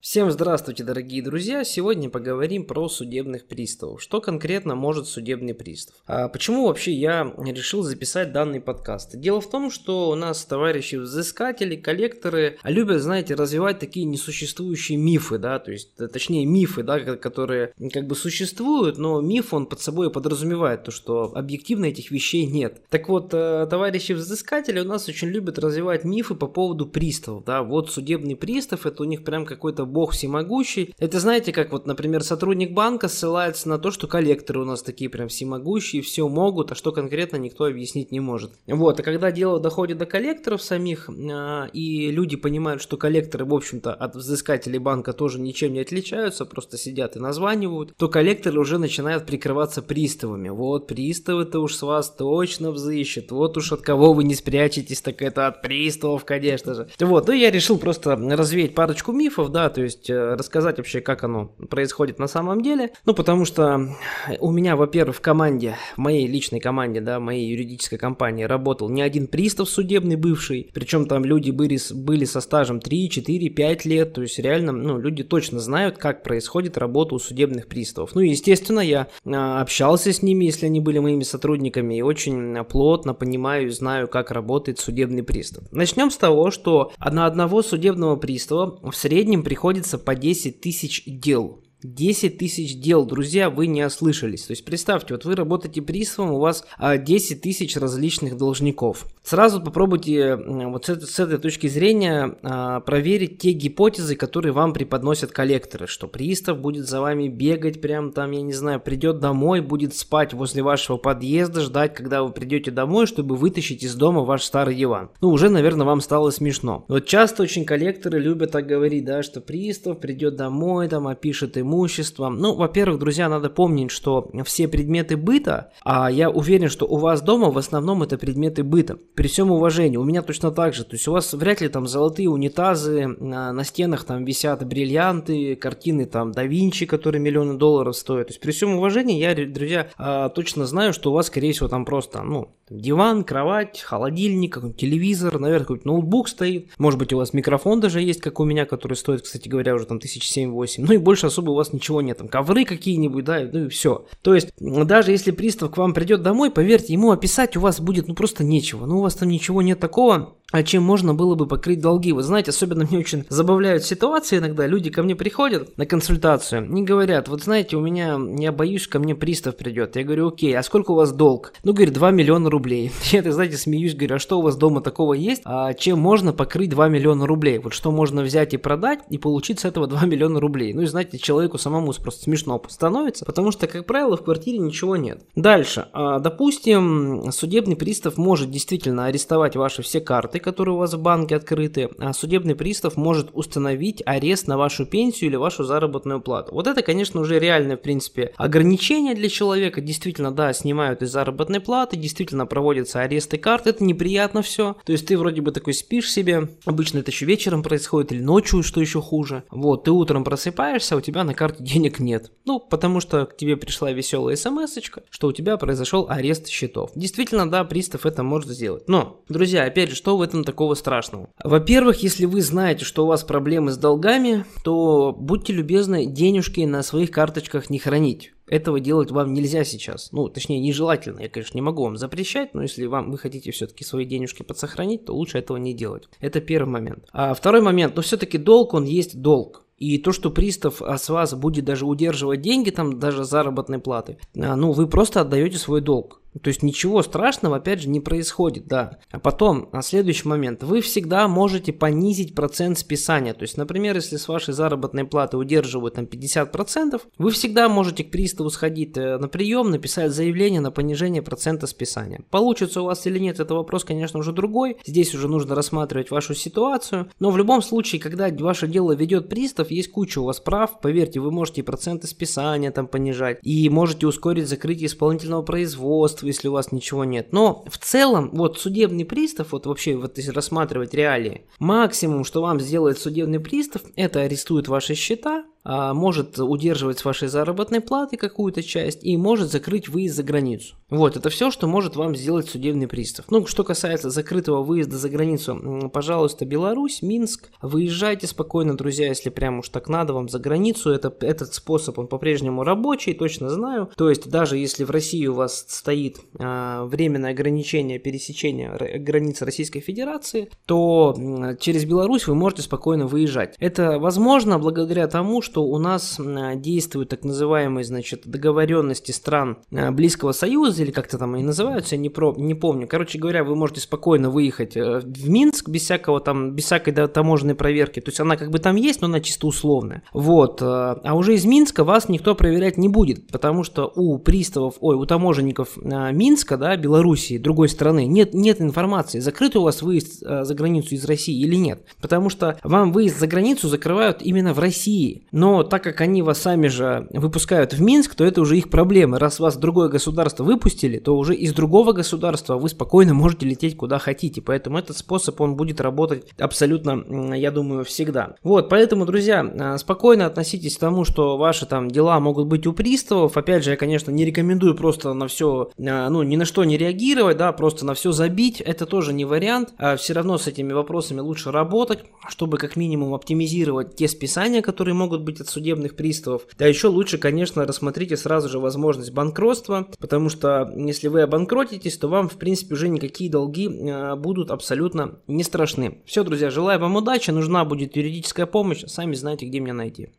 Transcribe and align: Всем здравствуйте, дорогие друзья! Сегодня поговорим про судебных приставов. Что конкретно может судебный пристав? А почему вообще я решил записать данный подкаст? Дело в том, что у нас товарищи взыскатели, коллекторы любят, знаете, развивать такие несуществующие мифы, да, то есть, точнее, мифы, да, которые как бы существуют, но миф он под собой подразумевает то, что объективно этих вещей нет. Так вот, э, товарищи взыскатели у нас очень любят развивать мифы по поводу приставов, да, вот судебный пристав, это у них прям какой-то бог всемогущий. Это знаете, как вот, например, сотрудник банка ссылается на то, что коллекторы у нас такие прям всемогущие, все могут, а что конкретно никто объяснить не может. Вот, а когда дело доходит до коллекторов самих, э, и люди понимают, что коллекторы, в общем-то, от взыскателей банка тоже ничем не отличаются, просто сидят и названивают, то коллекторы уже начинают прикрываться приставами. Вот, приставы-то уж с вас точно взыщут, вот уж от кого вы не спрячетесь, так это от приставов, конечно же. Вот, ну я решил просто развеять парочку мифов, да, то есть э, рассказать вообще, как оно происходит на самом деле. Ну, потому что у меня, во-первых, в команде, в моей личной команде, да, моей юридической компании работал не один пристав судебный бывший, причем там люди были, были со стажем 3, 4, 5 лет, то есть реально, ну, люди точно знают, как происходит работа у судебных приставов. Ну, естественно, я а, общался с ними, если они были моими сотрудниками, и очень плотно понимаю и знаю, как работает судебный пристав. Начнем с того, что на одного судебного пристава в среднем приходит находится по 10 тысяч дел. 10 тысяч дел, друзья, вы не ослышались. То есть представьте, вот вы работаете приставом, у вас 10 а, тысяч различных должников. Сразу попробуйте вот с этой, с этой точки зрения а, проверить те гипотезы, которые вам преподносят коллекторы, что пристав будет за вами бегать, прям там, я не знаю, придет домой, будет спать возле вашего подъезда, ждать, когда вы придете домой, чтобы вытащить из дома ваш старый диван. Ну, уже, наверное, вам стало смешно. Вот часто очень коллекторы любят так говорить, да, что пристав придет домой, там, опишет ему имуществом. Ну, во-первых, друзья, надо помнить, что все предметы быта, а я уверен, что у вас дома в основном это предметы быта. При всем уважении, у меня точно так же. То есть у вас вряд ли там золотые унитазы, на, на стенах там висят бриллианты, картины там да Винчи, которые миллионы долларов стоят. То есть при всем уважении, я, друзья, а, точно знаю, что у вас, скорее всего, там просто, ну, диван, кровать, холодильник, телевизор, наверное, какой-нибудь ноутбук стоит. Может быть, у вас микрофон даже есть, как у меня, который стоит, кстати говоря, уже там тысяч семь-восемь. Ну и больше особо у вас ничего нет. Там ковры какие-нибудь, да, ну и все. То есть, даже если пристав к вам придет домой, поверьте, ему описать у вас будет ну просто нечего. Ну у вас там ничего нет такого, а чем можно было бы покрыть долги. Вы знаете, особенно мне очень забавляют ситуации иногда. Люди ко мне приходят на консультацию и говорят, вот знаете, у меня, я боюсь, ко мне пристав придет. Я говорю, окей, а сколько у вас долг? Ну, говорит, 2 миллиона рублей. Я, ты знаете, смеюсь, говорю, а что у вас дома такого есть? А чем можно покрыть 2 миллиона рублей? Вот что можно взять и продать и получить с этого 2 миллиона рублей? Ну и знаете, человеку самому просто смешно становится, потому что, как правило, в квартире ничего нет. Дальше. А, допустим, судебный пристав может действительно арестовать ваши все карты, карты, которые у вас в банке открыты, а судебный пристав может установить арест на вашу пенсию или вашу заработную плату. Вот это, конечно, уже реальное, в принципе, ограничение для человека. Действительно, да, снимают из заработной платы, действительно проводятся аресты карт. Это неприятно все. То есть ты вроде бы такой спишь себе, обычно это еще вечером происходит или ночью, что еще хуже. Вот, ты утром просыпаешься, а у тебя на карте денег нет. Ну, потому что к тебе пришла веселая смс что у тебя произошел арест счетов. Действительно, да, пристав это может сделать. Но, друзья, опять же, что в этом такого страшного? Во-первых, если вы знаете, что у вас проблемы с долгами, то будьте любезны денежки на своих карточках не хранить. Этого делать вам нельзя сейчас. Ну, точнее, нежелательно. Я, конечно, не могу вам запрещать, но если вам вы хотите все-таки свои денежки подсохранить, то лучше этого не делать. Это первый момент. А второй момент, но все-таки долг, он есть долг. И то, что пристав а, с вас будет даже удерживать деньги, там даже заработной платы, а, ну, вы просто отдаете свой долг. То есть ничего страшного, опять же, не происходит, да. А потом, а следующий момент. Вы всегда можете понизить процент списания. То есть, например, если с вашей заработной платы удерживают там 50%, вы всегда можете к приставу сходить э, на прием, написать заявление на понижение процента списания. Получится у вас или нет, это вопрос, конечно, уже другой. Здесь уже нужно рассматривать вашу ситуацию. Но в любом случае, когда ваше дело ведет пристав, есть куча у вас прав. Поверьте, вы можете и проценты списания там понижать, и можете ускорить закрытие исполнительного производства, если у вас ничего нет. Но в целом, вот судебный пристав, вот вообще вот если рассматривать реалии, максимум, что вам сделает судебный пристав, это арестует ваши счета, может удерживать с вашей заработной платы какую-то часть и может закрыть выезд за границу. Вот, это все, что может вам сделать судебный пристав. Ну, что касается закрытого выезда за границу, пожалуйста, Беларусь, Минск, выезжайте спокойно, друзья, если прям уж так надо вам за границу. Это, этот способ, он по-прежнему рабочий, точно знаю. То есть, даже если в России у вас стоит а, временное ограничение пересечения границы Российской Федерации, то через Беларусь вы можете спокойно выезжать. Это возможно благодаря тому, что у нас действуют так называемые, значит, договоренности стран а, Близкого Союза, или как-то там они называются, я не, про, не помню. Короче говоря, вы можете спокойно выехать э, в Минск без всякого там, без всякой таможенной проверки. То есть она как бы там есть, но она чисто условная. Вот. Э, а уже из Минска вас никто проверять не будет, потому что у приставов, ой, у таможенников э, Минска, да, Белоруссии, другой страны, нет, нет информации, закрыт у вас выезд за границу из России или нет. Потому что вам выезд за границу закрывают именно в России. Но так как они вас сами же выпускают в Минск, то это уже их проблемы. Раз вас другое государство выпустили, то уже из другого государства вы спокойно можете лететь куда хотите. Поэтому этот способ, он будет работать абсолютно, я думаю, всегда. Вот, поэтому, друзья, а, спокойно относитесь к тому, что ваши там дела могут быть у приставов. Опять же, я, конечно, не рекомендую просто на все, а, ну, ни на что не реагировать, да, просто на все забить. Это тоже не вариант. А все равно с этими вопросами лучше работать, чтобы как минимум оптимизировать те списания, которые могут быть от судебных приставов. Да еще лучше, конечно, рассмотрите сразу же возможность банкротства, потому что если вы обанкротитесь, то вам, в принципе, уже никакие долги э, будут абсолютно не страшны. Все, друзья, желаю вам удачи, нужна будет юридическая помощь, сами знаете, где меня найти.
Всем 0.00 0.30
здравствуйте, 0.30 0.84
дорогие 0.84 1.24
друзья! 1.24 1.64
Сегодня 1.64 2.08
поговорим 2.08 2.64
про 2.64 2.88
судебных 2.88 3.48
приставов. 3.48 4.00
Что 4.00 4.20
конкретно 4.20 4.76
может 4.76 5.08
судебный 5.08 5.54
пристав? 5.54 5.96
А 6.06 6.28
почему 6.28 6.68
вообще 6.68 6.92
я 6.92 7.34
решил 7.36 7.82
записать 7.82 8.32
данный 8.32 8.60
подкаст? 8.60 9.18
Дело 9.18 9.40
в 9.40 9.50
том, 9.50 9.72
что 9.72 10.10
у 10.10 10.14
нас 10.14 10.44
товарищи 10.44 10.94
взыскатели, 10.94 11.74
коллекторы 11.74 12.58
любят, 12.62 13.02
знаете, 13.02 13.34
развивать 13.34 13.80
такие 13.80 14.06
несуществующие 14.06 14.96
мифы, 14.96 15.36
да, 15.36 15.58
то 15.58 15.72
есть, 15.72 15.96
точнее, 15.96 16.46
мифы, 16.46 16.84
да, 16.84 17.00
которые 17.16 17.72
как 17.92 18.06
бы 18.06 18.14
существуют, 18.14 18.98
но 18.98 19.20
миф 19.20 19.52
он 19.52 19.66
под 19.66 19.80
собой 19.80 20.12
подразумевает 20.12 20.84
то, 20.84 20.92
что 20.92 21.32
объективно 21.34 21.86
этих 21.86 22.12
вещей 22.12 22.46
нет. 22.46 22.82
Так 22.88 23.08
вот, 23.08 23.34
э, 23.34 23.66
товарищи 23.68 24.12
взыскатели 24.12 24.78
у 24.78 24.84
нас 24.84 25.08
очень 25.08 25.26
любят 25.26 25.58
развивать 25.58 26.04
мифы 26.04 26.36
по 26.36 26.46
поводу 26.46 26.86
приставов, 26.86 27.44
да, 27.44 27.64
вот 27.64 27.90
судебный 27.90 28.36
пристав, 28.36 28.86
это 28.86 29.02
у 29.02 29.06
них 29.06 29.24
прям 29.24 29.44
какой-то 29.44 29.87
бог 29.88 30.12
всемогущий. 30.12 30.94
Это 30.98 31.20
знаете, 31.20 31.52
как 31.52 31.72
вот, 31.72 31.86
например, 31.86 32.22
сотрудник 32.22 32.72
банка 32.72 33.08
ссылается 33.08 33.68
на 33.68 33.78
то, 33.78 33.90
что 33.90 34.06
коллекторы 34.06 34.60
у 34.60 34.64
нас 34.64 34.82
такие 34.82 35.10
прям 35.10 35.28
всемогущие, 35.28 36.02
все 36.02 36.28
могут, 36.28 36.72
а 36.72 36.74
что 36.74 36.92
конкретно 36.92 37.36
никто 37.36 37.64
объяснить 37.64 38.12
не 38.12 38.20
может. 38.20 38.52
Вот, 38.66 39.00
а 39.00 39.02
когда 39.02 39.30
дело 39.30 39.60
доходит 39.60 39.98
до 39.98 40.06
коллекторов 40.06 40.62
самих, 40.62 41.08
э, 41.08 41.68
и 41.72 42.10
люди 42.10 42.36
понимают, 42.36 42.82
что 42.82 42.96
коллекторы, 42.96 43.44
в 43.44 43.54
общем-то, 43.54 43.94
от 43.94 44.14
взыскателей 44.14 44.78
банка 44.78 45.12
тоже 45.12 45.40
ничем 45.40 45.72
не 45.72 45.80
отличаются, 45.80 46.44
просто 46.44 46.76
сидят 46.76 47.16
и 47.16 47.20
названивают, 47.20 47.94
то 47.96 48.08
коллекторы 48.08 48.60
уже 48.60 48.78
начинают 48.78 49.26
прикрываться 49.26 49.82
приставами. 49.82 50.48
Вот, 50.48 50.86
приставы-то 50.86 51.60
уж 51.60 51.74
с 51.74 51.82
вас 51.82 52.10
точно 52.10 52.70
взыщут, 52.70 53.30
вот 53.30 53.56
уж 53.56 53.72
от 53.72 53.82
кого 53.82 54.12
вы 54.12 54.24
не 54.24 54.34
спрячетесь, 54.34 55.00
так 55.00 55.22
это 55.22 55.46
от 55.46 55.62
приставов, 55.62 56.24
конечно 56.24 56.74
же. 56.74 56.88
Вот, 56.98 57.26
ну 57.28 57.32
я 57.32 57.50
решил 57.50 57.78
просто 57.78 58.16
развеять 58.16 58.74
парочку 58.74 59.12
мифов, 59.12 59.50
да, 59.50 59.70
то 59.78 59.84
есть 59.84 60.10
э, 60.10 60.34
рассказать 60.34 60.78
вообще, 60.78 61.00
как 61.00 61.22
оно 61.22 61.52
происходит 61.70 62.18
на 62.18 62.26
самом 62.26 62.62
деле. 62.62 62.90
Ну, 63.06 63.14
потому 63.14 63.44
что 63.44 63.94
у 64.40 64.50
меня, 64.50 64.74
во-первых, 64.74 65.14
в 65.14 65.20
команде, 65.20 65.76
в 65.94 65.98
моей 65.98 66.26
личной 66.26 66.58
команде, 66.58 67.00
да, 67.00 67.20
моей 67.20 67.48
юридической 67.48 67.96
компании 67.96 68.42
работал 68.42 68.88
не 68.88 69.00
один 69.00 69.28
пристав 69.28 69.70
судебный 69.70 70.16
бывший, 70.16 70.68
причем 70.74 71.06
там 71.06 71.24
люди 71.24 71.52
были, 71.52 71.78
были 71.94 72.24
со 72.24 72.40
стажем 72.40 72.80
3, 72.80 73.08
4, 73.08 73.50
5 73.50 73.84
лет, 73.84 74.14
то 74.14 74.22
есть 74.22 74.40
реально, 74.40 74.72
ну, 74.72 74.98
люди 74.98 75.22
точно 75.22 75.60
знают, 75.60 75.96
как 75.96 76.24
происходит 76.24 76.76
работа 76.76 77.14
у 77.14 77.20
судебных 77.20 77.68
приставов. 77.68 78.16
Ну, 78.16 78.20
естественно, 78.22 78.80
я 78.80 79.06
а, 79.24 79.60
общался 79.60 80.12
с 80.12 80.22
ними, 80.22 80.46
если 80.46 80.66
они 80.66 80.80
были 80.80 80.98
моими 80.98 81.22
сотрудниками, 81.22 81.98
и 81.98 82.02
очень 82.02 82.64
плотно 82.64 83.14
понимаю 83.14 83.68
и 83.68 83.70
знаю, 83.70 84.08
как 84.08 84.32
работает 84.32 84.80
судебный 84.80 85.22
пристав. 85.22 85.62
Начнем 85.70 86.10
с 86.10 86.16
того, 86.16 86.50
что 86.50 86.90
на 86.98 87.26
одного 87.26 87.62
судебного 87.62 88.16
пристава 88.16 88.80
в 88.82 88.96
среднем 88.96 89.44
приходит 89.44 89.67
находится 89.68 89.98
по 89.98 90.14
10 90.14 90.62
тысяч 90.62 91.02
дел. 91.04 91.62
10 91.82 92.38
тысяч 92.38 92.80
дел, 92.80 93.06
друзья, 93.06 93.50
вы 93.50 93.68
не 93.68 93.84
ослышались. 93.84 94.46
То 94.46 94.52
есть 94.52 94.64
представьте, 94.64 95.14
вот 95.14 95.24
вы 95.24 95.36
работаете 95.36 95.80
приставом, 95.80 96.32
у 96.32 96.40
вас 96.40 96.64
10 96.80 97.38
а, 97.38 97.40
тысяч 97.40 97.76
различных 97.76 98.36
должников. 98.36 99.06
Сразу 99.22 99.60
попробуйте 99.60 100.36
вот 100.36 100.86
с 100.86 100.88
этой, 100.88 101.06
с 101.06 101.20
этой 101.20 101.38
точки 101.38 101.68
зрения 101.68 102.36
а, 102.42 102.80
проверить 102.80 103.38
те 103.38 103.52
гипотезы, 103.52 104.16
которые 104.16 104.52
вам 104.52 104.72
преподносят 104.72 105.30
коллекторы, 105.30 105.86
что 105.86 106.08
пристав 106.08 106.58
будет 106.58 106.88
за 106.88 107.00
вами 107.00 107.28
бегать, 107.28 107.80
прям 107.80 108.10
там, 108.10 108.32
я 108.32 108.42
не 108.42 108.54
знаю, 108.54 108.80
придет 108.80 109.20
домой, 109.20 109.60
будет 109.60 109.94
спать 109.94 110.34
возле 110.34 110.62
вашего 110.62 110.96
подъезда, 110.96 111.60
ждать, 111.60 111.94
когда 111.94 112.24
вы 112.24 112.32
придете 112.32 112.72
домой, 112.72 113.06
чтобы 113.06 113.36
вытащить 113.36 113.84
из 113.84 113.94
дома 113.94 114.22
ваш 114.22 114.42
старый 114.42 114.74
диван. 114.74 115.10
Ну, 115.20 115.28
уже, 115.28 115.48
наверное, 115.48 115.86
вам 115.86 116.00
стало 116.00 116.30
смешно. 116.30 116.84
Вот 116.88 117.06
часто 117.06 117.44
очень 117.44 117.64
коллекторы 117.64 118.18
любят 118.18 118.50
так 118.50 118.66
говорить, 118.66 119.04
да, 119.04 119.22
что 119.22 119.40
пристав 119.40 120.00
придет 120.00 120.34
домой, 120.34 120.88
там, 120.88 121.06
опишет 121.06 121.56
ему 121.56 121.67
имуществом. 121.68 122.38
Ну, 122.38 122.54
во-первых, 122.54 122.98
друзья, 122.98 123.28
надо 123.28 123.50
помнить, 123.50 123.90
что 123.90 124.30
все 124.44 124.66
предметы 124.66 125.16
быта, 125.16 125.72
а 125.84 126.10
я 126.10 126.30
уверен, 126.30 126.68
что 126.68 126.86
у 126.86 126.96
вас 126.96 127.20
дома 127.20 127.50
в 127.50 127.58
основном 127.58 128.02
это 128.02 128.16
предметы 128.16 128.64
быта. 128.64 128.98
При 129.14 129.28
всем 129.28 129.50
уважении, 129.50 129.98
у 129.98 130.04
меня 130.04 130.22
точно 130.22 130.50
так 130.50 130.74
же. 130.74 130.84
То 130.84 130.96
есть 130.96 131.06
у 131.06 131.12
вас 131.12 131.32
вряд 131.34 131.60
ли 131.60 131.68
там 131.68 131.86
золотые 131.86 132.30
унитазы, 132.30 133.06
на, 133.06 133.52
на 133.52 133.64
стенах 133.64 134.04
там 134.04 134.24
висят 134.24 134.66
бриллианты, 134.66 135.54
картины 135.56 136.06
там 136.06 136.32
да 136.32 136.44
Винчи, 136.44 136.86
которые 136.86 137.20
миллионы 137.20 137.54
долларов 137.58 137.96
стоят. 137.96 138.28
То 138.28 138.30
есть 138.32 138.40
при 138.40 138.52
всем 138.52 138.74
уважении, 138.74 139.18
я, 139.18 139.34
друзья, 139.34 139.90
а, 139.98 140.30
точно 140.30 140.66
знаю, 140.66 140.92
что 140.92 141.10
у 141.10 141.14
вас, 141.14 141.26
скорее 141.26 141.52
всего, 141.52 141.68
там 141.68 141.84
просто, 141.84 142.22
ну, 142.22 142.48
диван, 142.70 143.24
кровать, 143.24 143.80
холодильник, 143.80 144.58
телевизор, 144.76 145.38
наверное, 145.38 145.64
какой-нибудь 145.64 145.86
ноутбук 145.86 146.28
стоит. 146.28 146.70
Может 146.78 146.98
быть, 146.98 147.12
у 147.12 147.16
вас 147.16 147.32
микрофон 147.32 147.80
даже 147.80 148.00
есть, 148.00 148.20
как 148.20 148.40
у 148.40 148.44
меня, 148.44 148.66
который 148.66 148.94
стоит, 148.94 149.22
кстати 149.22 149.48
говоря, 149.48 149.74
уже 149.74 149.86
там 149.86 150.00
тысяч 150.00 150.28
семь-восемь. 150.28 150.84
Ну 150.86 150.92
и 150.92 150.98
больше 150.98 151.26
особо 151.26 151.50
у 151.50 151.54
вас 151.54 151.72
ничего 151.72 152.02
нет. 152.02 152.18
Там 152.18 152.28
ковры 152.28 152.64
какие-нибудь, 152.64 153.24
да, 153.24 153.40
ну 153.52 153.66
и 153.66 153.68
все. 153.68 154.06
То 154.22 154.34
есть, 154.34 154.52
даже 154.58 155.10
если 155.10 155.30
пристав 155.30 155.70
к 155.70 155.76
вам 155.76 155.94
придет 155.94 156.22
домой, 156.22 156.50
поверьте, 156.50 156.92
ему 156.92 157.10
описать 157.10 157.56
у 157.56 157.60
вас 157.60 157.80
будет 157.80 158.08
ну 158.08 158.14
просто 158.14 158.44
нечего. 158.44 158.86
Ну 158.86 158.98
у 158.98 159.02
вас 159.02 159.14
там 159.14 159.28
ничего 159.28 159.62
нет 159.62 159.80
такого, 159.80 160.36
а 160.50 160.62
чем 160.62 160.82
можно 160.82 161.14
было 161.14 161.34
бы 161.34 161.46
покрыть 161.46 161.80
долги. 161.80 162.12
Вы 162.12 162.22
знаете, 162.22 162.50
особенно 162.50 162.86
мне 162.86 162.98
очень 162.98 163.24
забавляют 163.28 163.84
ситуации 163.84 164.38
иногда. 164.38 164.66
Люди 164.66 164.90
ко 164.90 165.02
мне 165.02 165.14
приходят 165.14 165.76
на 165.76 165.84
консультацию 165.84 166.74
и 166.74 166.82
говорят, 166.82 167.28
вот 167.28 167.42
знаете, 167.42 167.76
у 167.76 167.80
меня, 167.80 168.18
я 168.38 168.50
боюсь, 168.50 168.88
ко 168.88 168.98
мне 168.98 169.14
пристав 169.14 169.56
придет. 169.56 169.96
Я 169.96 170.04
говорю, 170.04 170.28
окей, 170.28 170.56
а 170.56 170.62
сколько 170.62 170.92
у 170.92 170.94
вас 170.94 171.12
долг? 171.12 171.52
Ну, 171.64 171.74
говорит, 171.74 171.92
2 171.92 172.10
миллиона 172.12 172.48
рублей. 172.48 172.90
Я, 173.10 173.22
ты 173.22 173.32
знаете, 173.32 173.56
смеюсь, 173.56 173.94
говорю, 173.94 174.16
а 174.16 174.18
что 174.18 174.38
у 174.38 174.42
вас 174.42 174.56
дома 174.56 174.80
такого 174.80 175.12
есть? 175.12 175.42
А 175.44 175.74
чем 175.74 175.98
можно 175.98 176.32
покрыть 176.32 176.70
2 176.70 176.88
миллиона 176.88 177.26
рублей? 177.26 177.58
Вот 177.58 177.74
что 177.74 177.90
можно 177.90 178.22
взять 178.22 178.54
и 178.54 178.56
продать 178.56 179.00
и 179.10 179.18
получить 179.18 179.60
с 179.60 179.64
этого 179.64 179.86
2 179.86 180.06
миллиона 180.06 180.40
рублей? 180.40 180.72
Ну 180.72 180.82
и 180.82 180.86
знаете, 180.86 181.18
человеку 181.18 181.58
самому 181.58 181.92
просто 181.92 182.22
смешно 182.22 182.62
становится, 182.68 183.24
потому 183.24 183.50
что, 183.50 183.66
как 183.66 183.86
правило, 183.86 184.16
в 184.16 184.24
квартире 184.24 184.58
ничего 184.58 184.96
нет. 184.96 185.22
Дальше. 185.34 185.88
А, 185.92 186.18
допустим, 186.18 187.30
судебный 187.32 187.76
пристав 187.76 188.16
может 188.16 188.50
действительно 188.50 189.06
арестовать 189.06 189.56
ваши 189.56 189.82
все 189.82 190.00
карты, 190.00 190.37
карты, 190.38 190.58
которые 190.58 190.74
у 190.74 190.78
вас 190.78 190.94
в 190.94 191.00
банке 191.00 191.36
открыты, 191.36 191.90
а 191.98 192.12
судебный 192.12 192.54
пристав 192.54 192.96
может 192.96 193.30
установить 193.32 194.02
арест 194.06 194.48
на 194.48 194.56
вашу 194.56 194.86
пенсию 194.86 195.30
или 195.30 195.36
вашу 195.36 195.64
заработную 195.64 196.20
плату. 196.20 196.54
Вот 196.54 196.66
это, 196.66 196.82
конечно, 196.82 197.20
уже 197.20 197.38
реальное, 197.38 197.76
в 197.76 197.82
принципе, 197.82 198.32
ограничение 198.36 199.14
для 199.14 199.28
человека. 199.28 199.80
Действительно, 199.80 200.32
да, 200.32 200.52
снимают 200.52 201.02
из 201.02 201.10
заработной 201.10 201.60
платы, 201.60 201.96
действительно 201.96 202.46
проводятся 202.46 203.00
аресты 203.00 203.38
карт. 203.38 203.66
Это 203.66 203.84
неприятно 203.84 204.42
все. 204.42 204.76
То 204.84 204.92
есть 204.92 205.06
ты 205.06 205.16
вроде 205.16 205.42
бы 205.42 205.52
такой 205.52 205.74
спишь 205.74 206.10
себе, 206.10 206.48
обычно 206.64 206.98
это 206.98 207.10
еще 207.10 207.26
вечером 207.26 207.62
происходит 207.62 208.12
или 208.12 208.22
ночью, 208.22 208.62
что 208.62 208.80
еще 208.80 209.00
хуже. 209.00 209.42
Вот, 209.50 209.84
ты 209.84 209.90
утром 209.90 210.24
просыпаешься, 210.24 210.94
а 210.94 210.98
у 210.98 211.00
тебя 211.00 211.24
на 211.24 211.34
карте 211.34 211.62
денег 211.62 212.00
нет. 212.00 212.32
Ну, 212.44 212.58
потому 212.58 213.00
что 213.00 213.26
к 213.26 213.36
тебе 213.36 213.56
пришла 213.56 213.92
веселая 213.92 214.36
смс 214.36 214.78
что 215.10 215.28
у 215.28 215.32
тебя 215.32 215.56
произошел 215.56 216.06
арест 216.08 216.48
счетов. 216.48 216.90
Действительно, 216.94 217.50
да, 217.50 217.64
пристав 217.64 218.06
это 218.06 218.22
может 218.22 218.48
сделать. 218.48 218.88
Но, 218.88 219.20
друзья, 219.28 219.64
опять 219.64 219.90
же, 219.90 219.96
что 219.96 220.16
в 220.16 220.22
этом 220.28 220.44
такого 220.44 220.74
страшного? 220.74 221.28
Во-первых, 221.42 222.02
если 222.02 222.26
вы 222.26 222.40
знаете, 222.42 222.84
что 222.84 223.04
у 223.04 223.08
вас 223.08 223.24
проблемы 223.24 223.72
с 223.72 223.76
долгами, 223.76 224.44
то 224.64 225.14
будьте 225.18 225.52
любезны 225.52 226.06
денежки 226.06 226.60
на 226.60 226.82
своих 226.82 227.10
карточках 227.10 227.70
не 227.70 227.78
хранить. 227.78 228.32
Этого 228.46 228.80
делать 228.80 229.10
вам 229.10 229.32
нельзя 229.32 229.64
сейчас. 229.64 230.10
Ну, 230.12 230.28
точнее, 230.28 230.60
нежелательно. 230.60 231.20
Я, 231.20 231.28
конечно, 231.28 231.56
не 231.56 231.62
могу 231.62 231.82
вам 231.82 231.96
запрещать, 231.96 232.54
но 232.54 232.62
если 232.62 232.86
вам 232.86 233.10
вы 233.10 233.18
хотите 233.18 233.50
все-таки 233.50 233.84
свои 233.84 234.04
денежки 234.04 234.42
подсохранить, 234.42 235.04
то 235.04 235.14
лучше 235.14 235.38
этого 235.38 235.58
не 235.58 235.74
делать. 235.74 236.08
Это 236.20 236.40
первый 236.40 236.70
момент. 236.70 237.06
А 237.12 237.34
второй 237.34 237.60
момент, 237.60 237.96
но 237.96 238.02
все-таки 238.02 238.38
долг, 238.38 238.74
он 238.74 238.84
есть 238.84 239.20
долг. 239.20 239.64
И 239.76 239.98
то, 239.98 240.10
что 240.10 240.30
пристав 240.30 240.82
а, 240.82 240.98
с 240.98 241.08
вас 241.08 241.34
будет 241.34 241.64
даже 241.64 241.86
удерживать 241.86 242.40
деньги, 242.40 242.70
там 242.70 242.98
даже 242.98 243.24
заработной 243.24 243.78
платы, 243.78 244.18
а, 244.36 244.56
ну, 244.56 244.72
вы 244.72 244.88
просто 244.88 245.20
отдаете 245.20 245.56
свой 245.56 245.80
долг. 245.80 246.20
То 246.42 246.48
есть 246.48 246.62
ничего 246.62 247.02
страшного, 247.02 247.56
опять 247.56 247.82
же, 247.82 247.88
не 247.88 248.00
происходит, 248.00 248.66
да. 248.66 248.98
А 249.10 249.18
потом, 249.18 249.68
а 249.72 249.82
следующий 249.82 250.28
момент. 250.28 250.62
Вы 250.62 250.80
всегда 250.80 251.26
можете 251.28 251.72
понизить 251.72 252.34
процент 252.34 252.78
списания. 252.78 253.34
То 253.34 253.42
есть, 253.42 253.56
например, 253.56 253.96
если 253.96 254.16
с 254.16 254.28
вашей 254.28 254.54
заработной 254.54 255.04
платы 255.04 255.36
удерживают 255.36 255.94
там 255.94 256.04
50%, 256.04 257.00
вы 257.18 257.30
всегда 257.30 257.68
можете 257.68 258.04
к 258.04 258.10
приставу 258.10 258.50
сходить 258.50 258.96
э, 258.96 259.18
на 259.18 259.28
прием, 259.28 259.70
написать 259.70 260.12
заявление 260.12 260.60
на 260.60 260.70
понижение 260.70 261.22
процента 261.22 261.66
списания. 261.66 262.22
Получится 262.30 262.82
у 262.82 262.84
вас 262.84 263.06
или 263.06 263.18
нет, 263.18 263.40
это 263.40 263.54
вопрос, 263.54 263.84
конечно, 263.84 264.20
уже 264.20 264.32
другой. 264.32 264.76
Здесь 264.86 265.14
уже 265.14 265.28
нужно 265.28 265.54
рассматривать 265.54 266.10
вашу 266.10 266.34
ситуацию. 266.34 267.10
Но 267.18 267.30
в 267.30 267.38
любом 267.38 267.62
случае, 267.62 268.00
когда 268.00 268.28
ваше 268.28 268.68
дело 268.68 268.92
ведет 268.92 269.28
пристав, 269.28 269.70
есть 269.70 269.90
куча 269.90 270.20
у 270.20 270.24
вас 270.24 270.40
прав. 270.40 270.80
Поверьте, 270.80 271.20
вы 271.20 271.30
можете 271.30 271.60
и 271.60 271.64
проценты 271.64 272.06
списания 272.06 272.70
там 272.70 272.86
понижать, 272.86 273.38
и 273.42 273.68
можете 273.68 274.06
ускорить 274.06 274.48
закрытие 274.48 274.86
исполнительного 274.86 275.42
производства, 275.42 276.17
если 276.22 276.48
у 276.48 276.52
вас 276.52 276.72
ничего 276.72 277.04
нет. 277.04 277.32
Но 277.32 277.64
в 277.68 277.78
целом, 277.78 278.30
вот 278.32 278.58
судебный 278.58 279.04
пристав, 279.04 279.52
вот 279.52 279.66
вообще 279.66 279.96
вот 279.96 280.16
если 280.18 280.30
рассматривать 280.30 280.94
реалии, 280.94 281.46
максимум, 281.58 282.24
что 282.24 282.42
вам 282.42 282.60
сделает 282.60 282.98
судебный 282.98 283.40
пристав, 283.40 283.82
это 283.96 284.20
арестует 284.20 284.68
ваши 284.68 284.94
счета, 284.94 285.44
может 285.68 286.38
удерживать 286.38 286.98
с 286.98 287.04
вашей 287.04 287.28
заработной 287.28 287.80
платы 287.80 288.16
какую-то 288.16 288.62
часть 288.62 289.04
и 289.04 289.16
может 289.16 289.50
закрыть 289.50 289.88
выезд 289.88 290.16
за 290.16 290.22
границу. 290.22 290.74
Вот, 290.90 291.16
это 291.16 291.28
все, 291.28 291.50
что 291.50 291.66
может 291.66 291.96
вам 291.96 292.16
сделать 292.16 292.48
судебный 292.48 292.88
пристав. 292.88 293.26
Ну, 293.30 293.46
что 293.46 293.62
касается 293.62 294.08
закрытого 294.08 294.62
выезда 294.62 294.96
за 294.96 295.10
границу, 295.10 295.90
пожалуйста, 295.92 296.46
Беларусь, 296.46 297.02
Минск, 297.02 297.50
выезжайте 297.60 298.26
спокойно, 298.26 298.74
друзья, 298.76 299.08
если 299.08 299.28
прям 299.28 299.58
уж 299.58 299.68
так 299.68 299.88
надо 299.88 300.14
вам 300.14 300.28
за 300.28 300.38
границу. 300.38 300.90
Это, 300.90 301.14
этот 301.20 301.52
способ, 301.52 301.98
он 301.98 302.06
по-прежнему 302.06 302.64
рабочий, 302.64 303.12
точно 303.12 303.50
знаю. 303.50 303.90
То 303.96 304.08
есть, 304.08 304.30
даже 304.30 304.56
если 304.56 304.84
в 304.84 304.90
России 304.90 305.26
у 305.26 305.34
вас 305.34 305.66
стоит 305.68 306.20
а, 306.38 306.86
временное 306.86 307.32
ограничение 307.32 307.98
пересечения 307.98 308.98
границы 308.98 309.44
Российской 309.44 309.80
Федерации, 309.80 310.48
то 310.64 311.14
через 311.60 311.84
Беларусь 311.84 312.26
вы 312.26 312.34
можете 312.34 312.62
спокойно 312.62 313.06
выезжать. 313.06 313.54
Это 313.58 313.98
возможно 313.98 314.58
благодаря 314.58 315.06
тому, 315.06 315.42
что 315.42 315.57
у 315.64 315.78
нас 315.78 316.20
действуют 316.56 317.10
так 317.10 317.24
называемые, 317.24 317.84
значит, 317.84 318.22
договоренности 318.26 319.12
стран 319.12 319.58
а, 319.72 319.90
Близкого 319.90 320.32
Союза, 320.32 320.82
или 320.82 320.90
как-то 320.90 321.18
там 321.18 321.34
они 321.34 321.44
называются, 321.44 321.94
я 321.94 322.00
не, 322.00 322.08
про, 322.08 322.34
не 322.36 322.54
помню. 322.54 322.86
Короче 322.86 323.18
говоря, 323.18 323.44
вы 323.44 323.56
можете 323.56 323.80
спокойно 323.80 324.30
выехать 324.30 324.76
э, 324.76 325.00
в 325.00 325.28
Минск 325.28 325.68
без 325.68 325.82
всякого 325.82 326.20
там, 326.20 326.52
без 326.52 326.64
всякой 326.64 326.92
таможенной 327.08 327.54
проверки. 327.54 328.00
То 328.00 328.10
есть 328.10 328.20
она 328.20 328.36
как 328.36 328.50
бы 328.50 328.58
там 328.58 328.76
есть, 328.76 329.00
но 329.00 329.06
она 329.06 329.20
чисто 329.20 329.46
условная. 329.46 330.02
Вот. 330.12 330.62
Э, 330.62 330.96
а 331.02 331.14
уже 331.14 331.34
из 331.34 331.44
Минска 331.44 331.84
вас 331.84 332.08
никто 332.08 332.34
проверять 332.34 332.78
не 332.78 332.88
будет, 332.88 333.26
потому 333.28 333.64
что 333.64 333.92
у 333.94 334.18
приставов, 334.18 334.76
ой, 334.80 334.96
у 334.96 335.06
таможенников 335.06 335.78
э, 335.78 336.12
Минска, 336.12 336.56
да, 336.56 336.76
Белоруссии, 336.76 337.38
другой 337.38 337.68
страны, 337.68 338.06
нет, 338.06 338.34
нет 338.34 338.60
информации, 338.60 339.18
закрыт 339.18 339.56
у 339.56 339.62
вас 339.62 339.82
выезд 339.82 340.20
за 340.20 340.54
границу 340.54 340.94
из 340.94 341.04
России 341.04 341.40
или 341.40 341.56
нет. 341.56 341.82
Потому 342.00 342.28
что 342.30 342.58
вам 342.62 342.92
выезд 342.92 343.18
за 343.18 343.26
границу 343.26 343.68
закрывают 343.68 344.22
именно 344.22 344.52
в 344.52 344.58
России. 344.58 345.26
Но 345.32 345.47
так 345.62 345.82
как 345.82 346.00
они 346.00 346.22
вас 346.22 346.40
сами 346.40 346.68
же 346.68 347.08
выпускают 347.10 347.72
в 347.72 347.80
Минск, 347.80 348.14
то 348.14 348.24
это 348.24 348.40
уже 348.40 348.56
их 348.56 348.70
проблемы. 348.70 349.18
Раз 349.18 349.40
вас 349.40 349.56
другое 349.56 349.88
государство 349.88 350.44
выпустили, 350.44 350.98
то 350.98 351.16
уже 351.16 351.34
из 351.34 351.52
другого 351.52 351.92
государства 351.92 352.56
вы 352.56 352.68
спокойно 352.68 353.14
можете 353.14 353.46
лететь 353.46 353.76
куда 353.76 353.98
хотите. 353.98 354.40
Поэтому 354.42 354.78
этот 354.78 354.96
способ, 354.96 355.40
он 355.40 355.56
будет 355.56 355.80
работать 355.80 356.26
абсолютно, 356.38 357.34
я 357.34 357.50
думаю, 357.50 357.84
всегда. 357.84 358.34
Вот, 358.42 358.68
поэтому, 358.68 359.06
друзья, 359.06 359.40
а, 359.40 359.78
спокойно 359.78 360.26
относитесь 360.26 360.76
к 360.76 360.80
тому, 360.80 361.04
что 361.04 361.36
ваши 361.36 361.66
там 361.66 361.88
дела 361.88 362.20
могут 362.20 362.46
быть 362.46 362.66
у 362.66 362.72
приставов. 362.72 363.36
Опять 363.36 363.64
же, 363.64 363.70
я, 363.70 363.76
конечно, 363.76 364.10
не 364.10 364.24
рекомендую 364.24 364.74
просто 364.74 365.12
на 365.14 365.28
все, 365.28 365.70
а, 365.78 366.08
ну, 366.08 366.22
ни 366.22 366.36
на 366.36 366.44
что 366.44 366.64
не 366.64 366.76
реагировать, 366.76 367.36
да, 367.36 367.52
просто 367.52 367.84
на 367.84 367.94
все 367.94 368.12
забить. 368.12 368.60
Это 368.60 368.86
тоже 368.86 369.12
не 369.12 369.24
вариант. 369.24 369.74
А 369.78 369.96
все 369.96 370.14
равно 370.14 370.38
с 370.38 370.46
этими 370.46 370.72
вопросами 370.72 371.20
лучше 371.20 371.50
работать, 371.50 372.00
чтобы 372.28 372.58
как 372.58 372.76
минимум 372.76 373.14
оптимизировать 373.14 373.94
те 373.96 374.08
списания, 374.08 374.62
которые 374.62 374.94
могут 374.94 375.22
быть 375.22 375.27
от 375.40 375.48
судебных 375.48 375.96
приставов. 375.96 376.46
Да 376.58 376.66
еще 376.66 376.88
лучше, 376.88 377.18
конечно, 377.18 377.66
рассмотрите 377.66 378.16
сразу 378.16 378.48
же 378.48 378.58
возможность 378.58 379.12
банкротства, 379.12 379.88
потому 379.98 380.28
что 380.28 380.72
если 380.76 381.08
вы 381.08 381.22
обанкротитесь, 381.22 381.96
то 381.98 382.08
вам, 382.08 382.28
в 382.28 382.36
принципе, 382.36 382.74
уже 382.74 382.88
никакие 382.88 383.30
долги 383.30 383.68
э, 383.68 384.16
будут 384.16 384.50
абсолютно 384.50 385.18
не 385.26 385.44
страшны. 385.44 385.98
Все, 386.04 386.24
друзья, 386.24 386.50
желаю 386.50 386.80
вам 386.80 386.96
удачи, 386.96 387.30
нужна 387.30 387.64
будет 387.64 387.96
юридическая 387.96 388.46
помощь, 388.46 388.84
сами 388.86 389.14
знаете, 389.14 389.46
где 389.46 389.60
меня 389.60 389.74
найти. 389.74 390.10